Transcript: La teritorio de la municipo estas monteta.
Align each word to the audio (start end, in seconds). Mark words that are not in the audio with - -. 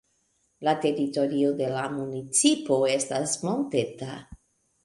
La 0.67 0.71
teritorio 0.85 1.51
de 1.59 1.69
la 1.75 1.83
municipo 1.97 2.79
estas 2.97 3.37
monteta. 3.51 4.21